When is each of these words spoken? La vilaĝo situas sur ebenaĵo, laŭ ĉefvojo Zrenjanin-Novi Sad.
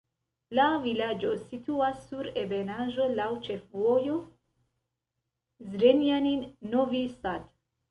La 0.59 0.63
vilaĝo 0.85 1.33
situas 1.41 1.99
sur 2.05 2.29
ebenaĵo, 2.45 3.05
laŭ 3.21 3.29
ĉefvojo 3.49 4.17
Zrenjanin-Novi 5.77 7.07
Sad. 7.15 7.49